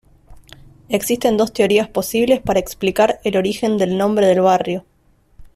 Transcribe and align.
Existen 0.89 1.37
dos 1.37 1.53
teorías 1.53 1.87
posibles 1.87 2.41
para 2.41 2.59
explicar 2.59 3.19
el 3.23 3.37
origen 3.37 3.77
del 3.77 3.99
nombre 3.99 4.25
del 4.25 4.41
barrio. 4.41 4.83